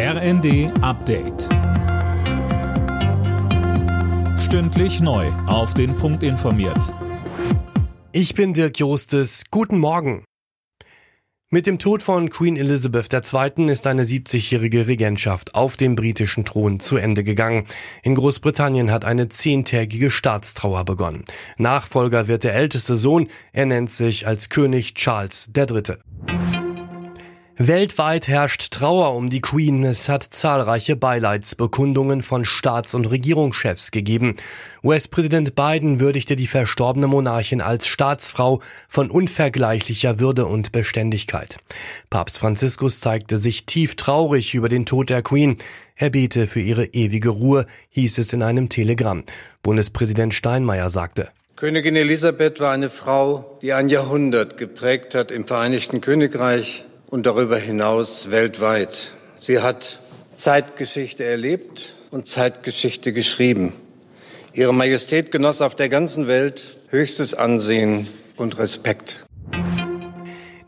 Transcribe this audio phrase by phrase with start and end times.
[0.00, 1.48] RND Update.
[4.38, 5.26] Stündlich neu.
[5.48, 6.94] Auf den Punkt informiert.
[8.12, 9.42] Ich bin Dirk Jostes.
[9.50, 10.22] Guten Morgen.
[11.50, 13.70] Mit dem Tod von Queen Elizabeth II.
[13.72, 17.66] ist eine 70-jährige Regentschaft auf dem britischen Thron zu Ende gegangen.
[18.04, 21.24] In Großbritannien hat eine zehntägige Staatstrauer begonnen.
[21.56, 23.26] Nachfolger wird der älteste Sohn.
[23.52, 25.96] Er nennt sich als König Charles III.
[27.60, 29.82] Weltweit herrscht Trauer um die Queen.
[29.82, 34.36] Es hat zahlreiche Beileidsbekundungen von Staats- und Regierungschefs gegeben.
[34.84, 41.58] US-Präsident Biden würdigte die verstorbene Monarchin als Staatsfrau von unvergleichlicher Würde und Beständigkeit.
[42.10, 45.58] Papst Franziskus zeigte sich tief traurig über den Tod der Queen.
[45.96, 49.24] Er bete für ihre ewige Ruhe, hieß es in einem Telegramm.
[49.64, 51.30] Bundespräsident Steinmeier sagte.
[51.56, 57.58] Königin Elisabeth war eine Frau, die ein Jahrhundert geprägt hat im Vereinigten Königreich und darüber
[57.58, 59.12] hinaus weltweit.
[59.36, 59.98] Sie hat
[60.34, 63.72] Zeitgeschichte erlebt und Zeitgeschichte geschrieben.
[64.52, 69.27] Ihre Majestät genoss auf der ganzen Welt höchstes Ansehen und Respekt.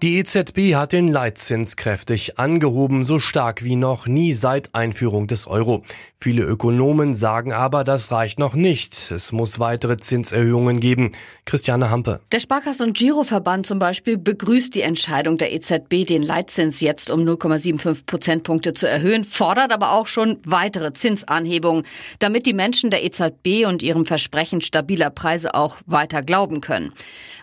[0.03, 5.47] Die EZB hat den Leitzins kräftig angehoben, so stark wie noch nie seit Einführung des
[5.47, 5.85] Euro.
[6.19, 9.11] Viele Ökonomen sagen aber, das reicht noch nicht.
[9.11, 11.13] Es muss weitere Zinserhöhungen geben.
[11.45, 12.21] Christiane Hampe.
[12.33, 17.21] Der Sparkassen- und Giroverband zum Beispiel begrüßt die Entscheidung der EZB, den Leitzins jetzt um
[17.21, 21.85] 0,75 Prozentpunkte zu erhöhen, fordert aber auch schon weitere Zinsanhebungen,
[22.21, 26.95] damit die Menschen der EZB und ihrem Versprechen stabiler Preise auch weiter glauben können.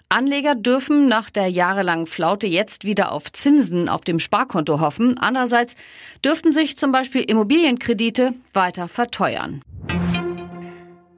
[0.10, 5.18] Anleger dürfen nach der jahrelangen Flaute jetzt wieder auf Zinsen auf dem Sparkonto hoffen.
[5.20, 5.76] Andererseits
[6.24, 9.62] dürften sich zum Beispiel Immobilienkredite weiter verteuern.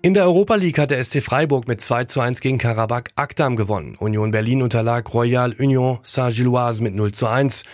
[0.01, 3.55] In der Europa League hat der SC Freiburg mit 2 zu 1 gegen Karabakh Akdam
[3.55, 3.95] gewonnen.
[3.99, 7.65] Union Berlin unterlag Royal Union Saint-Gilloise mit 0 zu 1.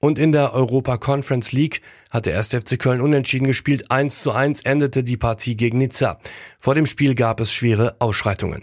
[0.00, 2.50] Und in der Europa Conference League hat der 1.
[2.50, 3.90] FC Köln unentschieden gespielt.
[3.90, 6.18] 1 zu 1 endete die Partie gegen Nizza.
[6.58, 8.62] Vor dem Spiel gab es schwere Ausschreitungen.